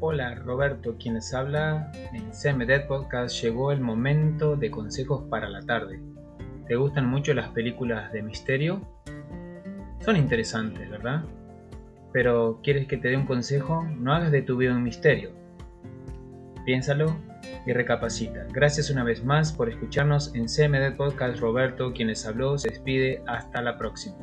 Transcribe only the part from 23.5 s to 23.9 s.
la